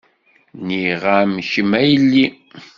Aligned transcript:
Nniɣ-am 0.59 1.33
kemm 1.49 1.71
a 1.79 1.81
yelli. 1.89 2.25